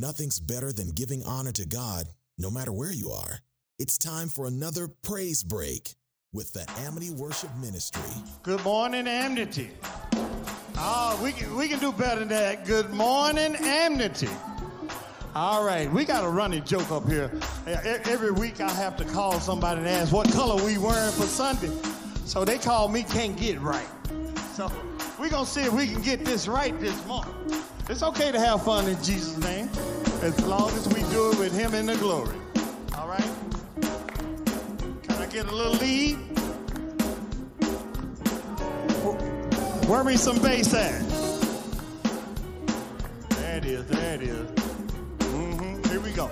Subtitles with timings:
[0.00, 2.06] Nothing's better than giving honor to God,
[2.38, 3.40] no matter where you are.
[3.78, 5.94] It's time for another praise break
[6.32, 8.10] with the Amity Worship Ministry.
[8.42, 9.68] Good morning, Amity.
[10.78, 12.64] Oh, we can, we can do better than that.
[12.64, 14.30] Good morning, Amity.
[15.34, 17.30] All right, we got a running joke up here.
[17.66, 21.76] Every week I have to call somebody and ask what color we wearing for Sunday.
[22.24, 23.88] So they call me can't get right.
[24.54, 24.72] So
[25.20, 27.34] we're going to see if we can get this right this morning.
[27.90, 29.68] It's okay to have fun in Jesus' name,
[30.22, 32.34] as long as we do it with him in the glory.
[32.96, 33.30] All right?
[35.02, 36.14] Can I get a little lead?
[39.86, 41.06] Where me some bass at?
[43.28, 44.50] There it is, there it is.
[45.18, 45.90] Mm-hmm.
[45.90, 46.30] Here we go.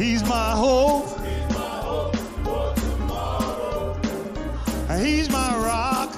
[0.00, 1.08] He's my hope.
[4.98, 6.16] He's my rock.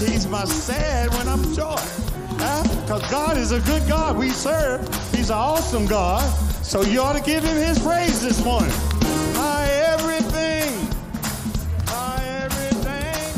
[0.00, 1.76] He's my sad when I'm joy.
[2.30, 3.10] Because?
[3.10, 4.80] God is a good God we serve.
[5.14, 6.22] He's an awesome God.
[6.64, 8.72] So you ought to give him his praise this morning.
[9.34, 10.72] My everything.
[11.86, 13.34] My everything.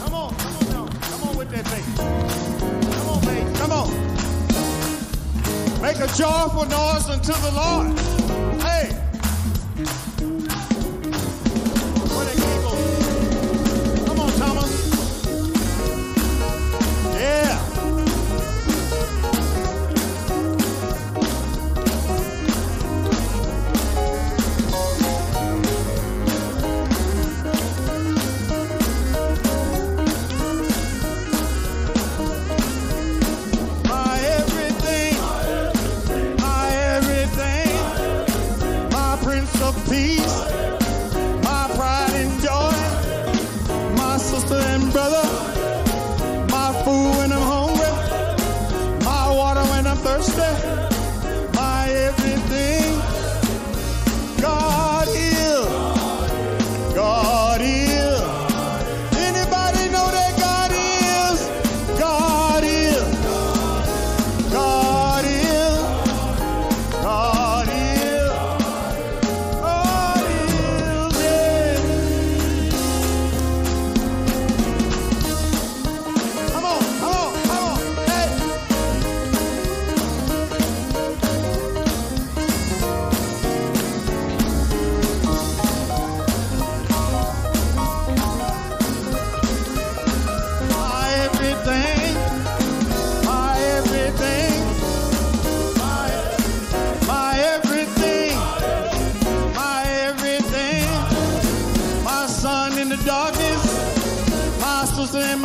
[0.00, 0.86] Come on, come on now.
[1.02, 1.84] Come on with that thing.
[2.94, 3.58] Come on, baby.
[3.58, 3.90] Come on.
[5.82, 8.05] Make a joyful noise unto the Lord.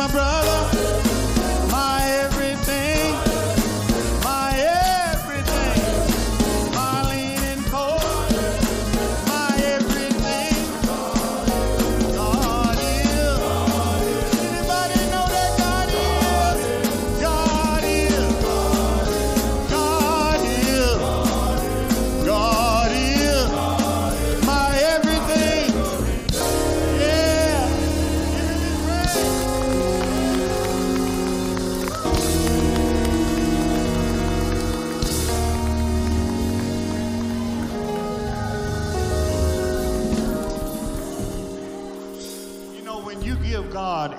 [0.02, 0.41] my brother.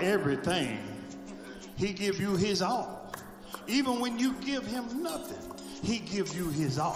[0.03, 0.79] everything,
[1.75, 3.11] he give you his all.
[3.67, 5.51] Even when you give him nothing,
[5.81, 6.95] he give you his all.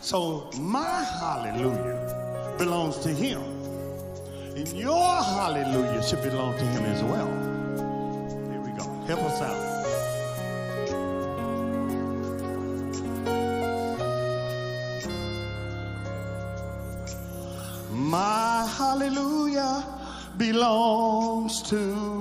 [0.00, 3.42] So my hallelujah belongs to him.
[4.56, 7.28] And your hallelujah should belong to him as well.
[8.50, 8.84] Here we go.
[9.06, 9.72] Help us out.
[17.90, 19.84] My hallelujah
[20.36, 22.11] belongs to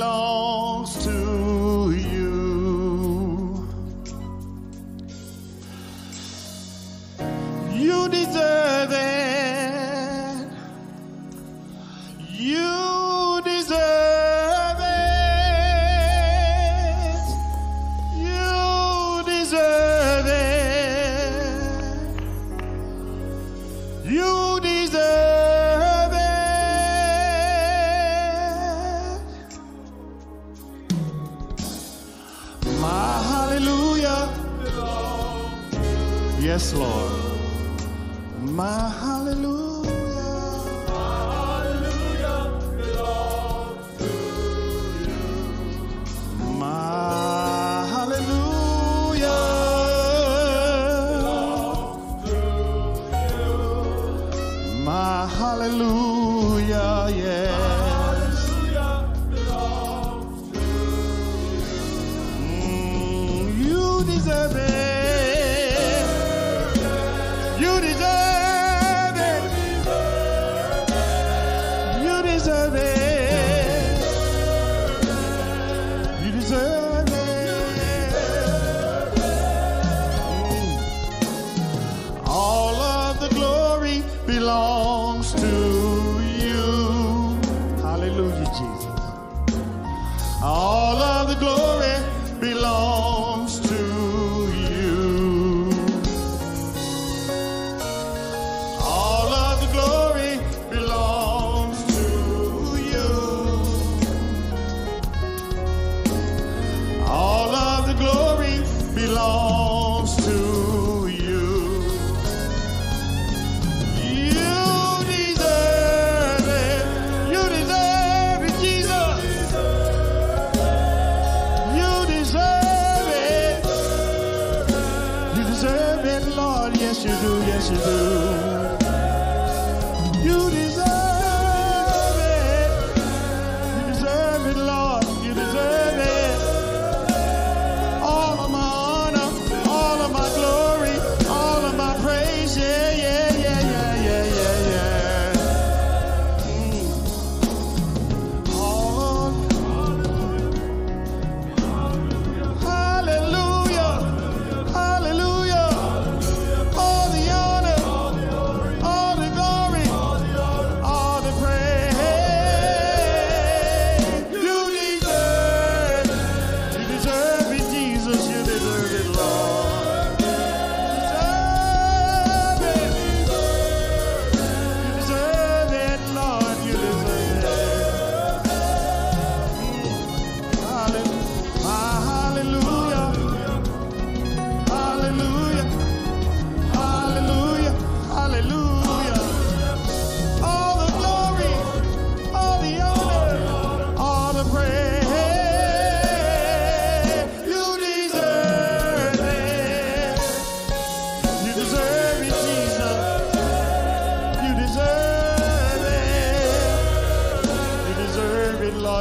[0.00, 1.19] belongs to
[36.40, 37.12] Yes, Lord.
[38.40, 39.59] My hallelujah.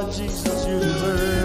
[0.08, 0.66] Jesus.
[0.66, 1.39] You deserve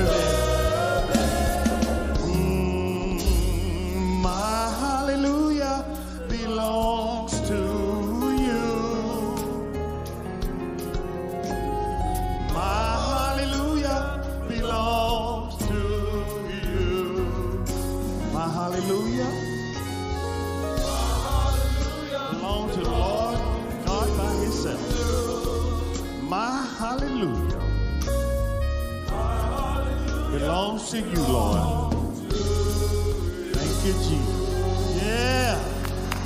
[33.85, 35.03] you, Jesus.
[35.03, 35.59] Yeah.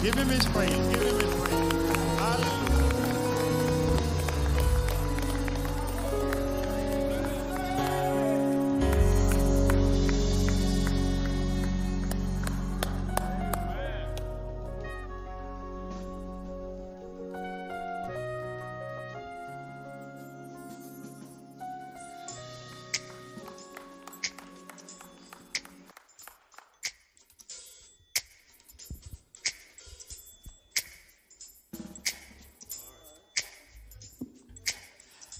[0.02, 0.70] Give him his praise.
[0.70, 1.37] Give him his praise.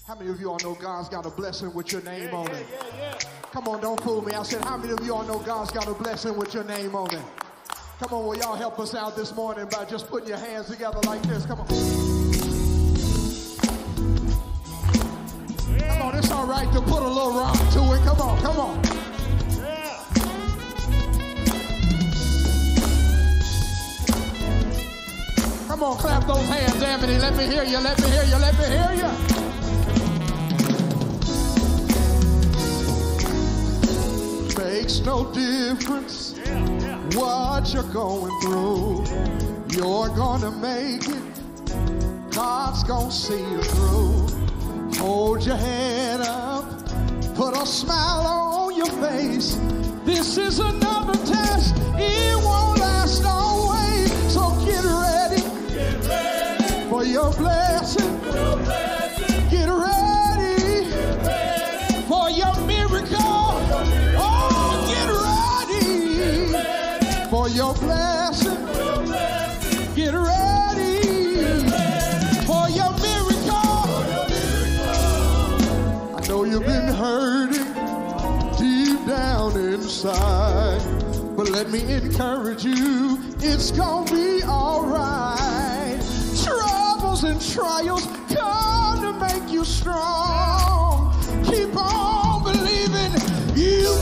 [0.09, 2.65] How many of you all know God's got a blessing with your name on it?
[3.51, 4.33] Come on, don't fool me.
[4.33, 6.95] I said, how many of you all know God's got a blessing with your name
[6.95, 7.21] on it?
[7.99, 10.99] Come on, will y'all help us out this morning by just putting your hands together
[11.05, 11.45] like this?
[11.45, 11.67] Come on.
[15.77, 18.03] Come on, it's all right to put a little rock to it.
[18.03, 18.81] Come on, come on.
[25.67, 27.19] Come on, clap those hands, Amity.
[27.19, 29.38] Let me hear you, let me hear you, let me hear you.
[35.09, 36.37] No difference
[37.15, 39.03] what you're going through.
[39.75, 41.25] You're gonna make it.
[42.29, 44.27] God's gonna see you through.
[44.99, 46.65] Hold your head up.
[47.33, 49.57] Put a smile on your face.
[50.05, 51.75] This is another test.
[51.97, 54.11] It won't last always.
[54.31, 55.41] So get ready.
[56.91, 57.68] For your blessing.
[80.05, 80.79] Inside.
[81.35, 85.99] But let me encourage you, it's gonna be alright.
[86.43, 91.13] Troubles and trials come to make you strong.
[91.45, 93.11] Keep on believing,
[93.55, 93.93] you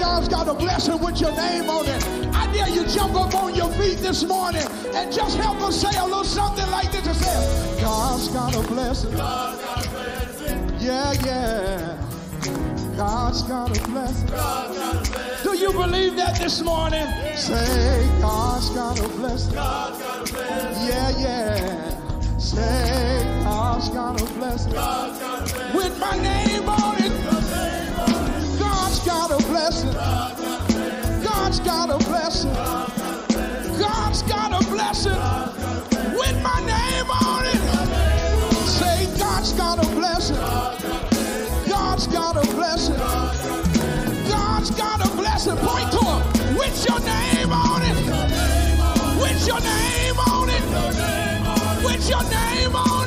[0.00, 2.02] God's got a blessing with your name on it,
[2.34, 5.94] I dare you jump up on your feet this morning and just help us say
[5.98, 7.04] a little something like this.
[7.04, 9.12] Just say, God's got a blessing.
[10.80, 11.96] Yeah, yeah.
[12.96, 14.28] God's got a blessing.
[14.28, 15.52] God's got a blessing.
[15.52, 17.06] Do you believe that this morning?
[17.36, 19.54] Say, God's got a blessing.
[19.54, 20.00] god's
[20.88, 22.38] Yeah, yeah.
[22.38, 24.72] Say, God's got a blessing.
[25.74, 26.49] With my name
[47.00, 47.96] your name on it.
[49.20, 51.84] With your name on it.
[51.84, 52.99] With your name on it.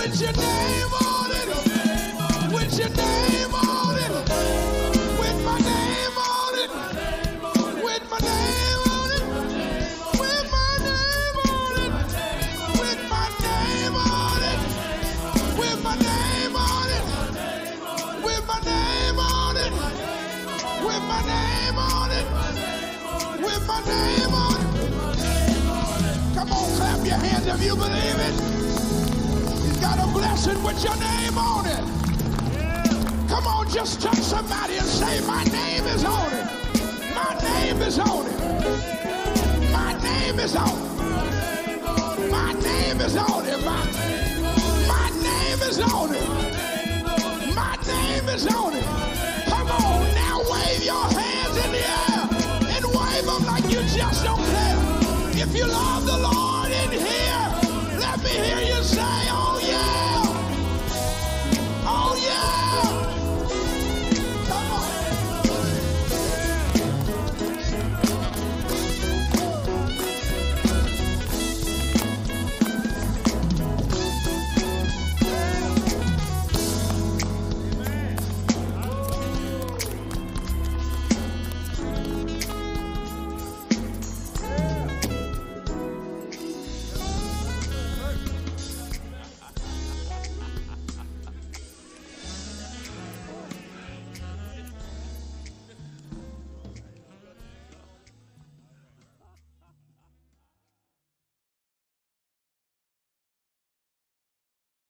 [0.00, 1.48] With your name on it.
[2.54, 4.10] With your name on it.
[5.20, 6.70] With my name on it.
[7.84, 9.24] With my name on it.
[10.18, 11.92] With my name on it.
[12.80, 14.60] With my name on it.
[15.58, 17.04] With my name on it.
[18.24, 19.72] With my name on it.
[20.82, 22.26] With my name on it.
[23.44, 24.70] With my name on it.
[26.34, 28.49] Come on, clap your hands if you believe it.
[30.20, 31.82] Blessing with your name on it.
[33.26, 36.44] Come on, just touch somebody and say, My name is on it.
[37.14, 38.38] My name is on it.
[39.72, 42.30] My name is on it.
[42.30, 43.64] My name is on it.
[43.64, 43.82] My,
[44.92, 46.28] my name is on it.
[47.56, 48.84] My name is on it.
[49.48, 52.28] Come on, now wave your hands in the air
[52.76, 55.42] and wave them like you just don't care.
[55.42, 56.20] If you love the